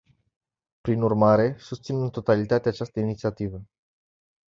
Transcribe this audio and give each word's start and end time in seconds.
Prin 0.81 1.01
urmare, 1.01 1.55
susțin 1.59 2.01
în 2.01 2.09
totalitate 2.09 2.69
această 2.69 2.99
inițiativă. 2.99 3.63